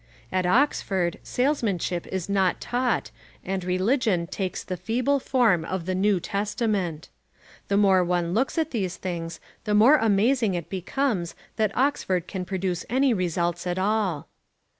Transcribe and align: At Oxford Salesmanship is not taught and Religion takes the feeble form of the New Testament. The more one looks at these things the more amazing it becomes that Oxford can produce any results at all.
At 0.31 0.47
Oxford 0.47 1.19
Salesmanship 1.21 2.07
is 2.07 2.27
not 2.27 2.59
taught 2.59 3.11
and 3.45 3.63
Religion 3.63 4.25
takes 4.25 4.63
the 4.63 4.75
feeble 4.75 5.19
form 5.19 5.63
of 5.63 5.85
the 5.85 5.93
New 5.93 6.19
Testament. 6.19 7.09
The 7.67 7.77
more 7.77 8.03
one 8.03 8.33
looks 8.33 8.57
at 8.57 8.71
these 8.71 8.97
things 8.97 9.39
the 9.65 9.75
more 9.75 9.97
amazing 9.97 10.55
it 10.55 10.71
becomes 10.71 11.35
that 11.57 11.77
Oxford 11.77 12.27
can 12.27 12.45
produce 12.45 12.83
any 12.89 13.13
results 13.13 13.67
at 13.67 13.77
all. 13.77 14.27